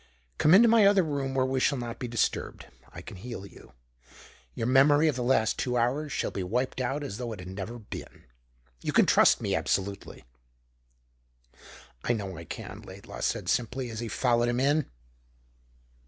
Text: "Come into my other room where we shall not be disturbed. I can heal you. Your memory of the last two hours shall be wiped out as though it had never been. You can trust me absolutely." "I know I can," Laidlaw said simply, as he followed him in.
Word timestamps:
"Come 0.39 0.55
into 0.55 0.67
my 0.67 0.87
other 0.87 1.03
room 1.03 1.35
where 1.35 1.45
we 1.45 1.59
shall 1.59 1.77
not 1.77 1.99
be 1.99 2.07
disturbed. 2.07 2.65
I 2.91 3.03
can 3.03 3.17
heal 3.17 3.45
you. 3.45 3.73
Your 4.55 4.65
memory 4.65 5.07
of 5.07 5.15
the 5.15 5.21
last 5.21 5.59
two 5.59 5.77
hours 5.77 6.11
shall 6.11 6.31
be 6.31 6.41
wiped 6.41 6.81
out 6.81 7.03
as 7.03 7.17
though 7.17 7.31
it 7.33 7.39
had 7.39 7.49
never 7.49 7.77
been. 7.77 8.23
You 8.81 8.93
can 8.93 9.05
trust 9.05 9.41
me 9.41 9.53
absolutely." 9.53 10.23
"I 12.03 12.13
know 12.13 12.35
I 12.35 12.45
can," 12.45 12.81
Laidlaw 12.81 13.19
said 13.21 13.47
simply, 13.47 13.91
as 13.91 13.99
he 13.99 14.07
followed 14.07 14.49
him 14.49 14.59
in. 14.59 14.89